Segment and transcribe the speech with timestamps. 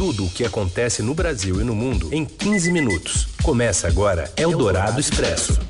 [0.00, 3.28] tudo o que acontece no Brasil e no mundo em 15 minutos.
[3.42, 5.60] Começa agora Eldorado Expresso.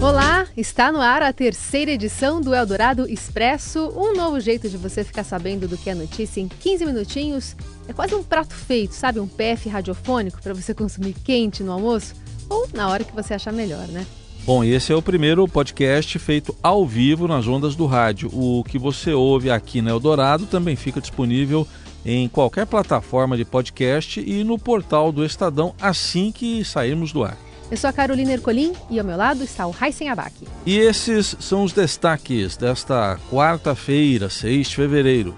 [0.00, 5.04] Olá, está no ar a terceira edição do Eldorado Expresso, um novo jeito de você
[5.04, 7.54] ficar sabendo do que é notícia em 15 minutinhos.
[7.86, 9.20] É quase um prato feito, sabe?
[9.20, 12.16] Um PF radiofônico para você consumir quente no almoço
[12.50, 14.04] ou na hora que você achar melhor, né?
[14.44, 18.28] Bom, esse é o primeiro podcast feito ao vivo nas ondas do rádio.
[18.32, 21.64] O que você ouve aqui no Eldorado também fica disponível
[22.04, 27.36] em qualquer plataforma de podcast e no portal do Estadão assim que sairmos do ar.
[27.70, 30.46] Eu sou a Carolina Ercolim e ao meu lado está o Raisen Abac.
[30.66, 35.34] E esses são os destaques desta quarta-feira, 6 de fevereiro.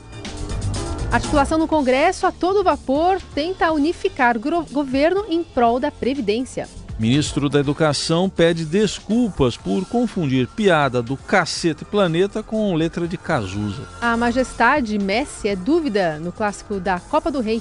[1.13, 6.69] A articulação no Congresso a todo vapor tenta unificar governo em prol da Previdência.
[6.99, 13.83] Ministro da Educação pede desculpas por confundir piada do Cacete Planeta com letra de Cazuza.
[14.01, 17.61] A majestade Messi é dúvida no clássico da Copa do Rei.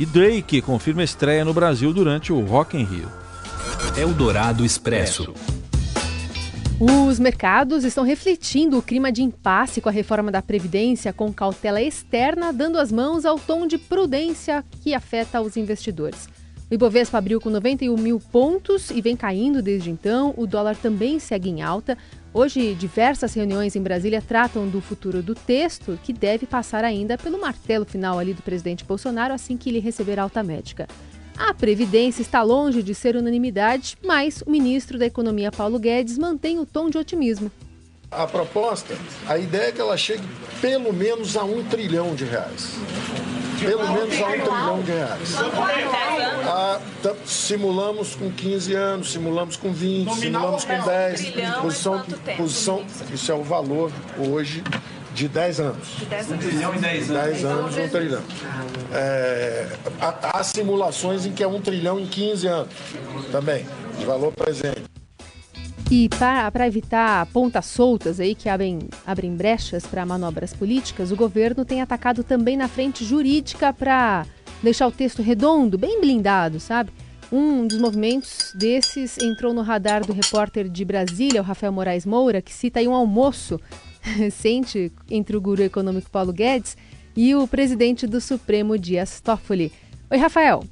[0.00, 3.08] E Drake confirma estreia no Brasil durante o Rock in Rio.
[3.96, 5.32] Eldorado Expresso.
[6.80, 11.80] Os mercados estão refletindo o clima de impasse com a reforma da Previdência com cautela
[11.82, 16.26] externa, dando as mãos ao tom de prudência que afeta os investidores.
[16.70, 20.32] O Ibovespa abriu com 91 mil pontos e vem caindo desde então.
[20.36, 21.98] O dólar também segue em alta.
[22.32, 27.40] Hoje, diversas reuniões em Brasília tratam do futuro do texto, que deve passar ainda pelo
[27.40, 30.86] martelo final ali do presidente Bolsonaro assim que ele receber alta médica.
[31.36, 36.60] A Previdência está longe de ser unanimidade, mas o ministro da Economia, Paulo Guedes, mantém
[36.60, 37.50] o tom de otimismo.
[38.12, 38.94] A proposta,
[39.26, 40.22] a ideia é que ela chegue
[40.60, 42.78] pelo menos a um trilhão de reais
[43.60, 45.34] pelo menos a um trilhão de reais.
[46.46, 51.32] Ah, tá, simulamos com 15 anos, simulamos com 20, simulamos com 10.
[51.60, 52.04] Posição,
[52.36, 54.62] posição, isso é o valor hoje
[55.14, 55.88] de 10 anos.
[55.98, 56.44] De 10 anos.
[56.44, 57.24] Um trilhão em 10 anos.
[57.24, 58.22] 10 anos, um trilhão.
[58.92, 59.66] É,
[60.00, 62.74] há, há simulações em que é um trilhão em 15 anos
[63.30, 63.66] também,
[63.98, 64.89] de valor presente.
[65.90, 71.64] E para evitar pontas soltas aí que abrem, abrem brechas para manobras políticas, o governo
[71.64, 74.24] tem atacado também na frente jurídica para
[74.62, 76.92] deixar o texto redondo, bem blindado, sabe?
[77.32, 82.40] Um dos movimentos desses entrou no radar do repórter de Brasília, o Rafael Moraes Moura,
[82.40, 83.60] que cita aí um almoço
[84.00, 86.76] recente entre o guru econômico Paulo Guedes
[87.16, 89.72] e o presidente do Supremo, Dias Toffoli.
[90.08, 90.62] Oi, Rafael.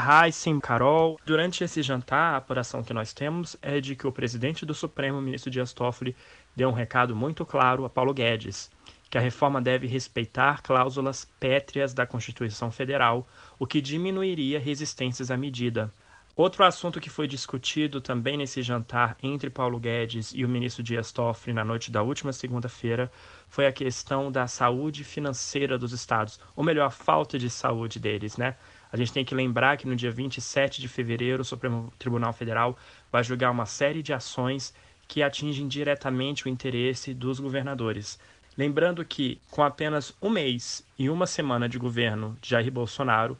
[0.00, 1.18] Heisen, Carol.
[1.24, 5.20] Durante esse jantar, a apuração que nós temos é de que o presidente do Supremo,
[5.20, 6.16] ministro Dias Toffoli,
[6.56, 8.70] deu um recado muito claro a Paulo Guedes,
[9.10, 13.28] que a reforma deve respeitar cláusulas pétreas da Constituição Federal,
[13.58, 15.92] o que diminuiria resistências à medida.
[16.36, 21.12] Outro assunto que foi discutido também nesse jantar entre Paulo Guedes e o ministro Dias
[21.12, 23.12] Toffoli na noite da última segunda-feira
[23.48, 28.38] foi a questão da saúde financeira dos estados, ou melhor, a falta de saúde deles,
[28.38, 28.56] né?
[28.92, 32.76] A gente tem que lembrar que no dia 27 de fevereiro o Supremo Tribunal Federal
[33.10, 34.74] vai julgar uma série de ações
[35.06, 38.18] que atingem diretamente o interesse dos governadores.
[38.56, 43.36] Lembrando que, com apenas um mês e uma semana de governo de Jair Bolsonaro,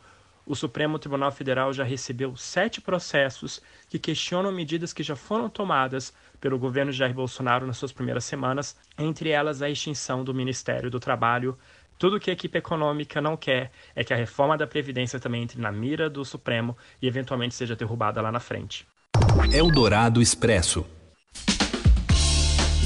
[0.46, 6.12] o Supremo Tribunal Federal já recebeu sete processos que questionam medidas que já foram tomadas
[6.40, 10.90] pelo governo de Jair Bolsonaro nas suas primeiras semanas, entre elas a extinção do Ministério
[10.90, 11.56] do Trabalho,
[12.00, 15.60] tudo que a equipe econômica não quer é que a reforma da Previdência também entre
[15.60, 18.86] na mira do Supremo e eventualmente seja derrubada lá na frente.
[19.52, 20.86] Eldorado Expresso.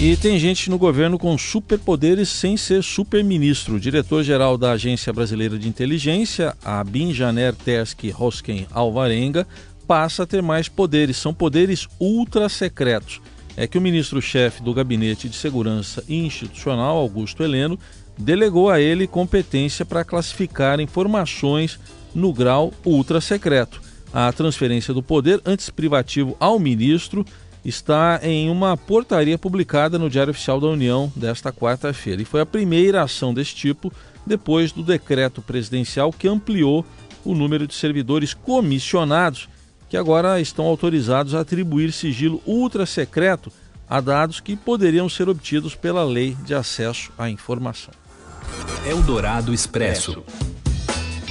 [0.00, 3.76] E tem gente no governo com superpoderes sem ser superministro.
[3.76, 9.46] O diretor-geral da Agência Brasileira de Inteligência, a Binjaner Tersky Hosken Alvarenga,
[9.86, 11.16] passa a ter mais poderes.
[11.16, 13.20] São poderes ultra secretos.
[13.56, 17.78] É que o ministro-chefe do Gabinete de Segurança Institucional, Augusto Heleno,
[18.16, 21.78] delegou a ele competência para classificar informações
[22.14, 23.80] no grau ultra secreto.
[24.12, 27.26] A transferência do poder antes privativo ao ministro
[27.64, 32.46] está em uma portaria publicada no Diário Oficial da União desta quarta-feira e foi a
[32.46, 33.92] primeira ação desse tipo
[34.26, 36.84] depois do decreto presidencial que ampliou
[37.24, 39.48] o número de servidores comissionados
[39.88, 43.50] que agora estão autorizados a atribuir sigilo ultra secreto
[43.88, 48.03] a dados que poderiam ser obtidos pela Lei de Acesso à Informação.
[48.86, 50.22] Eldorado Expresso.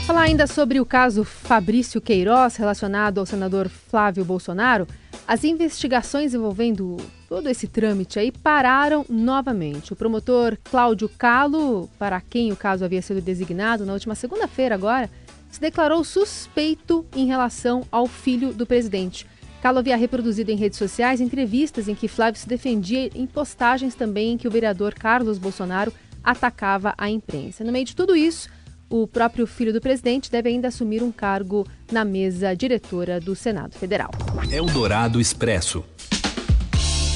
[0.05, 4.87] Falar ainda sobre o caso Fabrício Queiroz relacionado ao senador Flávio Bolsonaro,
[5.27, 6.97] as investigações envolvendo
[7.29, 9.93] todo esse trâmite aí pararam novamente.
[9.93, 15.09] O promotor Cláudio Calo, para quem o caso havia sido designado na última segunda-feira agora,
[15.49, 19.25] se declarou suspeito em relação ao filho do presidente.
[19.61, 24.33] Calo havia reproduzido em redes sociais entrevistas em que Flávio se defendia em postagens também
[24.33, 25.93] em que o vereador Carlos Bolsonaro
[26.23, 27.63] atacava a imprensa.
[27.63, 28.49] No meio de tudo isso,
[28.89, 33.75] o próprio filho do presidente deve ainda assumir um cargo na mesa diretora do Senado
[33.75, 34.11] Federal.
[34.51, 35.83] Eldorado Expresso.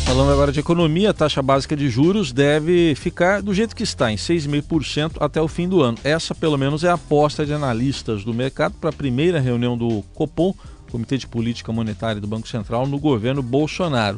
[0.08, 4.10] Falando agora de economia, a taxa básica de juros deve ficar do jeito que está,
[4.10, 5.98] em 6,5% até o fim do ano.
[6.02, 10.02] Essa, pelo menos, é a aposta de analistas do mercado para a primeira reunião do
[10.14, 10.56] Copom,
[10.90, 14.18] Comitê de Política Monetária do Banco Central, no governo Bolsonaro.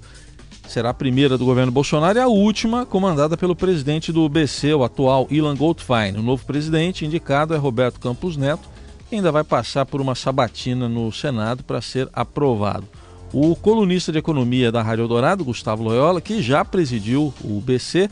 [0.69, 4.83] Será a primeira do governo Bolsonaro e a última comandada pelo presidente do BC, o
[4.83, 6.16] atual Ilan Goldfein.
[6.16, 8.69] O novo presidente indicado é Roberto Campos Neto,
[9.10, 12.88] que ainda vai passar por uma sabatina no Senado para ser aprovado.
[13.33, 18.07] O colunista de economia da Rádio Eldorado, Gustavo Loyola, que já presidiu o BC,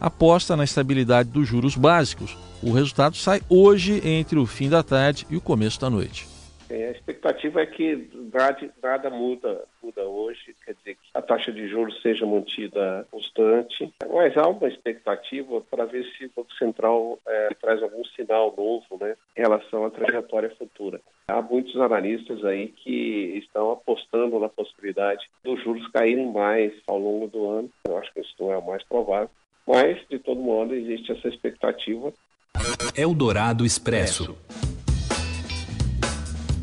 [0.00, 2.38] aposta na estabilidade dos juros básicos.
[2.62, 6.35] O resultado sai hoje entre o fim da tarde e o começo da noite.
[6.68, 11.52] É, a expectativa é que nada, nada muda, muda hoje, quer dizer que a taxa
[11.52, 17.18] de juros seja mantida constante, mas há uma expectativa para ver se o Banco Central
[17.26, 21.00] é, traz algum sinal novo né, em relação à trajetória futura.
[21.28, 27.28] Há muitos analistas aí que estão apostando na possibilidade dos juros caírem mais ao longo
[27.28, 27.70] do ano.
[27.86, 29.30] Eu acho que isso não é o mais provável,
[29.66, 32.12] mas de todo modo existe essa expectativa.
[32.96, 34.36] Eldorado Expresso.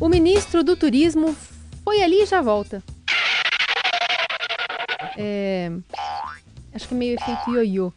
[0.04, 1.34] O ministro do Turismo
[1.82, 2.82] foi ali e já volta.
[5.16, 5.72] É...
[6.74, 7.90] Acho que é meio efeito ioiô.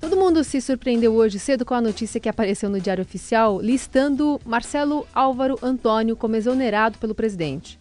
[0.00, 4.40] Todo mundo se surpreendeu hoje cedo com a notícia que apareceu no Diário Oficial, listando
[4.46, 7.76] Marcelo Álvaro Antônio como exonerado pelo presidente.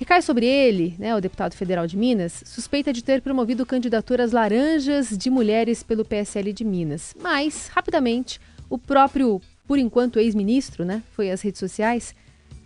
[0.00, 5.16] Recai sobre ele, né, o deputado federal de Minas, suspeita de ter promovido candidaturas laranjas
[5.16, 7.14] de mulheres pelo PSL de Minas.
[7.22, 12.16] Mas, rapidamente, o próprio, por enquanto, ex-ministro, né, foi às redes sociais,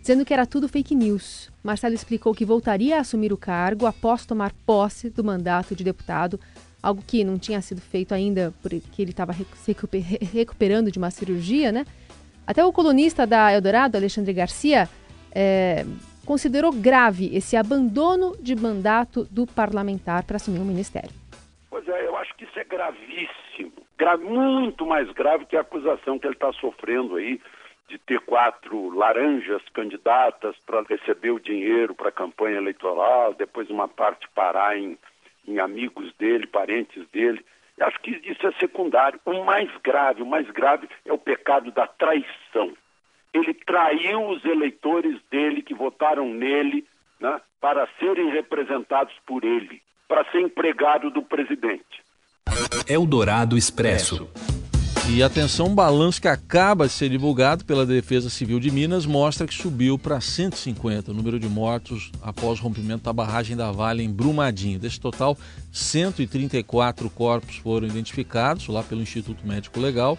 [0.05, 1.51] dizendo que era tudo fake news.
[1.63, 6.39] Marcelo explicou que voltaria a assumir o cargo após tomar posse do mandato de deputado,
[6.81, 9.33] algo que não tinha sido feito ainda porque ele estava
[10.31, 11.85] recuperando de uma cirurgia, né?
[12.45, 14.87] Até o colunista da Eldorado, Alexandre Garcia,
[15.33, 15.83] é,
[16.23, 21.09] considerou grave esse abandono de mandato do parlamentar para assumir o ministério.
[21.67, 23.73] Pois é, eu acho que isso é gravíssimo.
[23.97, 27.41] Grave, muito mais grave que a acusação que ele está sofrendo aí
[27.87, 33.87] de ter quatro laranjas candidatas para receber o dinheiro para a campanha eleitoral, depois uma
[33.87, 34.97] parte parar em,
[35.47, 37.45] em amigos dele, parentes dele.
[37.79, 39.19] Acho que isso é secundário.
[39.25, 42.73] O mais grave, o mais grave é o pecado da traição.
[43.33, 46.85] Ele traiu os eleitores dele que votaram nele
[47.19, 52.03] né, para serem representados por ele, para ser empregado do presidente.
[52.87, 54.31] Eldorado Expresso.
[55.07, 59.45] E atenção, um balanço que acaba de ser divulgado pela Defesa Civil de Minas mostra
[59.45, 64.03] que subiu para 150 o número de mortos após o rompimento da barragem da Vale
[64.03, 64.79] em Brumadinho.
[64.79, 65.37] Desse total,
[65.71, 70.17] 134 corpos foram identificados lá pelo Instituto Médico Legal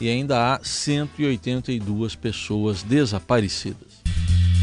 [0.00, 4.02] e ainda há 182 pessoas desaparecidas.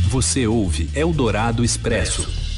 [0.10, 2.51] Você ouve Eldorado Expresso.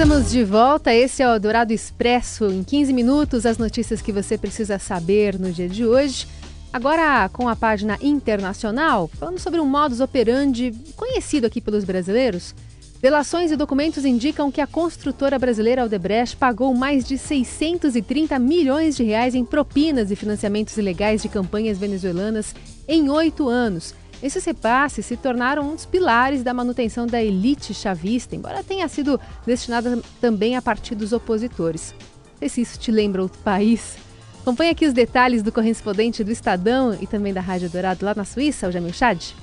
[0.00, 0.94] Estamos de volta.
[0.94, 2.46] Esse é o Dourado Expresso.
[2.46, 6.26] Em 15 minutos, as notícias que você precisa saber no dia de hoje.
[6.72, 12.54] Agora, com a página internacional, falando sobre um modus operandi conhecido aqui pelos brasileiros.
[13.02, 19.04] Delações e documentos indicam que a construtora brasileira Aldebrecht pagou mais de 630 milhões de
[19.04, 22.54] reais em propinas e financiamentos ilegais de campanhas venezuelanas
[22.88, 28.36] em oito anos esses repasses se tornaram um dos pilares da manutenção da elite chavista,
[28.36, 31.94] embora tenha sido destinada também a partidos opositores.
[32.32, 33.98] Não sei se isso te lembra outro país.
[34.42, 38.24] Acompanhe aqui os detalhes do correspondente do Estadão e também da Rádio Dourado lá na
[38.24, 39.34] Suíça, o Jamil Chad.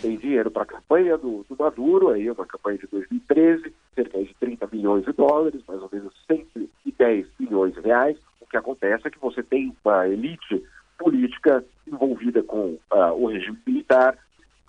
[0.00, 4.34] Tem dinheiro para a campanha do, do Maduro, aí uma campanha de 2013, cerca de
[4.40, 8.16] 30 milhões de dólares, mais ou menos 110 bilhões de reais.
[8.40, 10.62] O que acontece é que você tem uma elite
[11.02, 14.16] política envolvida com uh, o regime militar,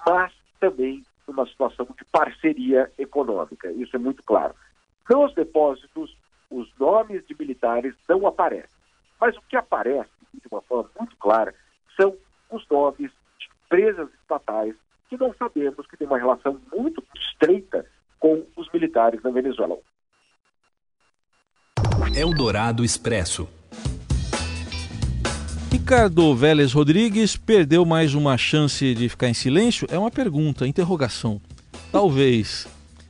[0.04, 3.72] mas também numa situação de parceria econômica.
[3.72, 4.56] Isso é muito claro.
[5.08, 6.18] Nos depósitos,
[6.50, 8.70] os nomes de militares não aparecem.
[9.22, 11.54] Mas o que aparece, de uma forma muito clara,
[11.96, 12.16] são
[12.50, 14.76] os nomes de empresas estatais
[15.10, 17.86] que nós sabemos que tem uma relação muito estreita
[18.20, 19.78] com os militares na Venezuela.
[22.16, 23.48] Eldorado Expresso.
[25.84, 29.86] Ricardo Vélez Rodrigues perdeu mais uma chance de ficar em silêncio?
[29.92, 31.42] É uma pergunta, interrogação.
[31.92, 32.66] Talvez.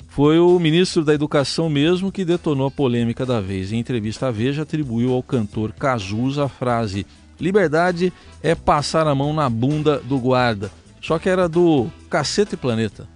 [0.10, 3.72] Foi o ministro da Educação mesmo que detonou a polêmica da vez.
[3.72, 7.06] Em entrevista à Veja, atribuiu ao cantor Cazuza a frase:
[7.40, 8.12] Liberdade
[8.42, 10.72] é passar a mão na bunda do guarda.
[11.00, 13.08] Só que era do Caceta e Planeta.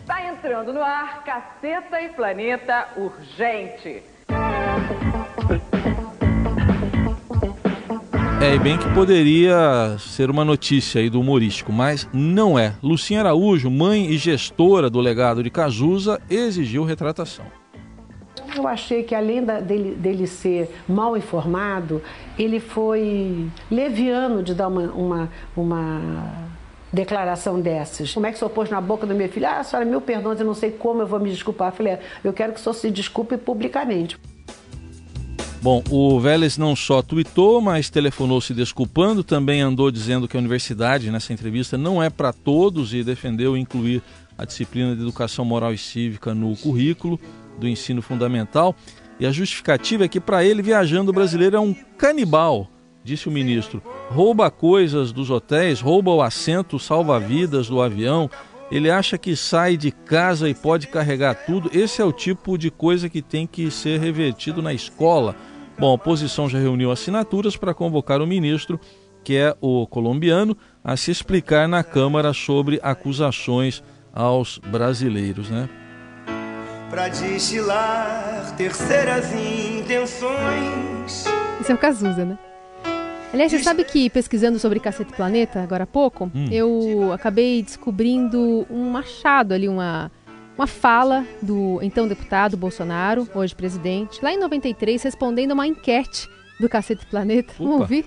[0.00, 4.02] Está entrando no ar Caceta e Planeta Urgente.
[8.42, 12.74] É, e bem que poderia ser uma notícia aí do humorístico, mas não é.
[12.82, 17.44] Lucinha Araújo, mãe e gestora do legado de Cazuza, exigiu retratação.
[18.56, 22.02] Eu achei que além da, dele, dele, ser mal informado,
[22.36, 26.00] ele foi leviano de dar uma, uma, uma
[26.92, 28.12] declaração dessas.
[28.12, 29.46] Como é que o senhor pôs na boca do meu filho?
[29.46, 31.68] Ah, senhora, mil perdões, eu não sei como eu vou me desculpar.
[31.68, 34.18] Eu falei, é, eu quero que o senhor se desculpe publicamente.
[35.62, 40.40] Bom, o Vélez não só tweetou, mas telefonou se desculpando, também andou dizendo que a
[40.40, 44.02] universidade, nessa entrevista, não é para todos e defendeu incluir
[44.36, 47.16] a disciplina de educação moral e cívica no currículo
[47.60, 48.74] do ensino fundamental.
[49.20, 52.68] E a justificativa é que, para ele, viajando brasileiro é um canibal,
[53.04, 53.80] disse o ministro.
[54.10, 58.28] Rouba coisas dos hotéis, rouba o assento salva-vidas do avião.
[58.68, 61.70] Ele acha que sai de casa e pode carregar tudo.
[61.72, 65.36] Esse é o tipo de coisa que tem que ser revertido na escola
[65.78, 68.78] Bom, a oposição já reuniu assinaturas para convocar o ministro,
[69.24, 75.68] que é o colombiano, a se explicar na Câmara sobre acusações aos brasileiros, né?
[76.90, 81.24] Para destilar terceiras intenções.
[81.60, 82.38] Isso é o Cazuza, né?
[83.32, 86.48] Aliás, você sabe que pesquisando sobre Cacete Planeta, agora há pouco, hum.
[86.50, 90.10] eu acabei descobrindo um machado ali, uma
[90.56, 96.28] uma fala do então deputado Bolsonaro, hoje presidente, lá em 93, respondendo a uma enquete
[96.60, 97.54] do Cacete Planeta.
[97.58, 98.04] Vamos ouvir?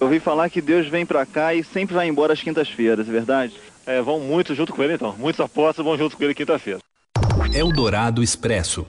[0.00, 3.12] Eu ouvi falar que Deus vem para cá e sempre vai embora às quintas-feiras, é
[3.12, 3.54] verdade?
[3.84, 5.14] É, vão muito junto com ele então.
[5.18, 6.78] Muitos apostas vão junto com ele quinta-feira.
[7.52, 8.86] Eldorado Expresso.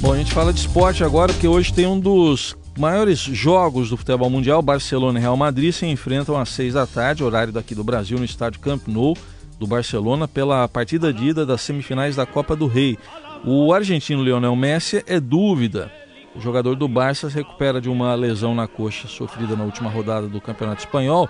[0.00, 3.96] Bom, a gente fala de esporte agora, porque hoje tem um dos maiores jogos do
[3.96, 4.60] futebol mundial.
[4.60, 8.24] Barcelona e Real Madrid se enfrentam às seis da tarde, horário daqui do Brasil, no
[8.24, 9.16] estádio Camp Nou
[9.58, 12.98] do Barcelona pela partida de ida das semifinais da Copa do Rei.
[13.44, 15.90] O argentino Lionel Messi é dúvida.
[16.34, 20.26] O jogador do Barça se recupera de uma lesão na coxa sofrida na última rodada
[20.26, 21.28] do Campeonato Espanhol.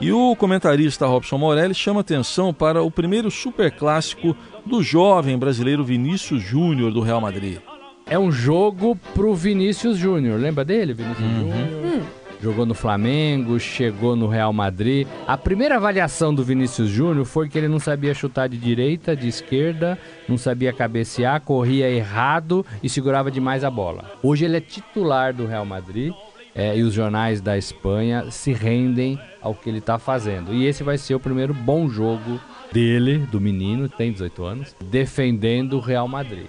[0.00, 6.42] E o comentarista Robson Morelli chama atenção para o primeiro superclássico do jovem brasileiro Vinícius
[6.42, 7.58] Júnior do Real Madrid.
[8.06, 11.40] É um jogo pro Vinícius Júnior, lembra dele, Vinícius uhum.
[11.40, 11.84] Júnior?
[11.84, 15.06] Hum jogou no Flamengo, chegou no Real Madrid.
[15.26, 19.28] A primeira avaliação do Vinícius Júnior foi que ele não sabia chutar de direita, de
[19.28, 24.10] esquerda, não sabia cabecear, corria errado e segurava demais a bola.
[24.22, 26.12] Hoje ele é titular do Real Madrid.
[26.54, 30.52] É, e os jornais da Espanha se rendem ao que ele está fazendo.
[30.52, 32.40] E esse vai ser o primeiro bom jogo
[32.72, 36.46] dele, do menino, tem 18 anos, defendendo o Real Madrid.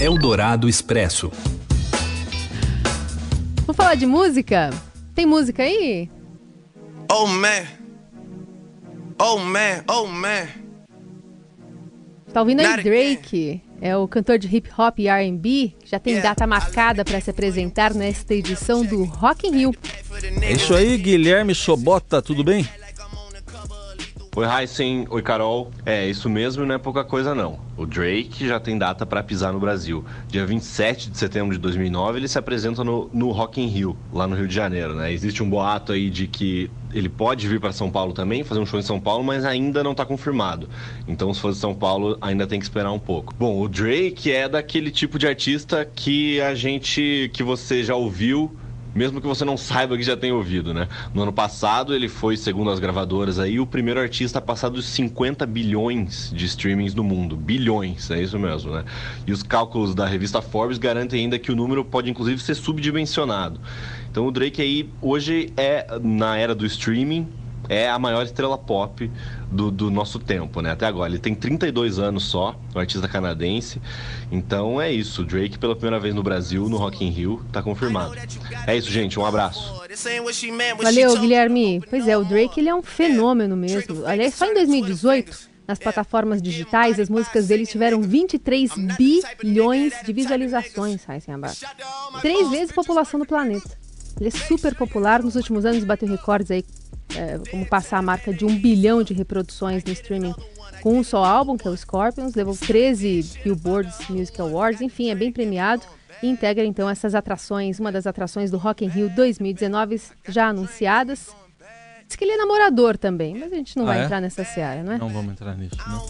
[0.00, 1.30] Eldorado Expresso.
[3.66, 4.68] Vamos falar de música?
[5.14, 6.10] Tem música aí?
[7.10, 7.64] Oh man.
[9.18, 10.48] Oh man, oh man.
[12.30, 13.62] Tá ouvindo aí Drake?
[13.80, 17.94] É o cantor de hip hop e R&B, já tem data marcada para se apresentar
[17.94, 19.74] nesta edição do Rock in Rio.
[20.42, 22.68] É isso aí, Guilherme Sobota, tudo bem?
[24.36, 25.06] Oi, Heisen.
[25.10, 25.70] Oi, Carol.
[25.86, 27.60] É, isso mesmo não é pouca coisa, não.
[27.76, 30.04] O Drake já tem data para pisar no Brasil.
[30.26, 34.26] Dia 27 de setembro de 2009, ele se apresenta no, no Rock in Rio, lá
[34.26, 35.12] no Rio de Janeiro, né?
[35.12, 38.66] Existe um boato aí de que ele pode vir para São Paulo também, fazer um
[38.66, 40.68] show em São Paulo, mas ainda não está confirmado.
[41.06, 43.32] Então, se for de São Paulo, ainda tem que esperar um pouco.
[43.38, 48.56] Bom, o Drake é daquele tipo de artista que a gente, que você já ouviu
[48.94, 50.88] mesmo que você não saiba que já tem ouvido, né?
[51.12, 54.84] No ano passado, ele foi, segundo as gravadoras aí, o primeiro artista a passar dos
[54.86, 57.36] 50 bilhões de streamings no mundo.
[57.36, 58.84] Bilhões, é isso mesmo, né?
[59.26, 63.60] E os cálculos da revista Forbes garantem ainda que o número pode, inclusive, ser subdimensionado.
[64.10, 67.26] Então, o Drake aí, hoje, é, na era do streaming,
[67.68, 69.10] é a maior estrela pop
[69.50, 70.72] do, do, nosso tempo, né?
[70.72, 71.10] Até agora.
[71.10, 73.80] Ele tem 32 anos só, um artista canadense.
[74.30, 75.24] Então é isso.
[75.24, 78.14] Drake, pela primeira vez no Brasil, no Rock in Rio, tá confirmado.
[78.66, 79.18] É isso, gente.
[79.18, 79.82] Um abraço.
[80.82, 81.82] Valeu, Guilherme.
[81.88, 84.06] Pois é, o Drake ele é um fenômeno mesmo.
[84.06, 85.54] Aliás, só em 2018.
[85.66, 88.70] Nas plataformas digitais, as músicas dele tiveram 23
[89.40, 91.64] bilhões de visualizações, Abaixo.
[92.20, 93.70] Três vezes a população do planeta.
[94.20, 96.64] Ele é super popular, nos últimos anos bateu recordes aí
[97.16, 100.34] é, como passar a marca de um bilhão de reproduções no streaming
[100.82, 105.14] com um só álbum, que é o Scorpions, levou 13 Billboards Music Awards, enfim, é
[105.14, 105.82] bem premiado
[106.22, 111.28] e integra então essas atrações, uma das atrações do Rock in Rio 2019 já anunciadas.
[112.06, 114.04] Diz que ele é namorador também, mas a gente não ah, vai é?
[114.04, 114.98] entrar nessa seara, não é?
[114.98, 116.00] Não vamos entrar nisso, né?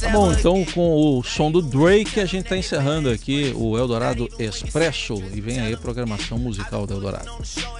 [0.00, 4.28] Tá bom, então com o som do Drake a gente está encerrando aqui o Eldorado
[4.38, 7.30] Expresso e vem aí a programação musical do Eldorado.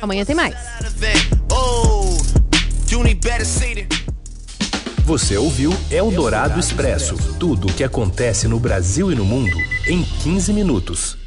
[0.00, 0.56] Amanhã tem mais.
[5.04, 9.56] Você ouviu Eldorado Expresso tudo o que acontece no Brasil e no mundo
[9.88, 11.18] em 15 minutos.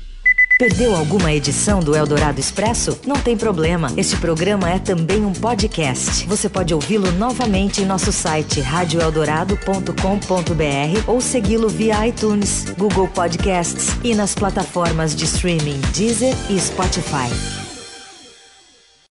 [0.57, 2.97] Perdeu alguma edição do Eldorado Expresso?
[3.05, 3.91] Não tem problema.
[3.97, 6.25] Este programa é também um podcast.
[6.25, 14.15] Você pode ouvi-lo novamente em nosso site radioeldorado.com.br ou segui-lo via iTunes, Google Podcasts e
[14.15, 17.64] nas plataformas de streaming Deezer e Spotify.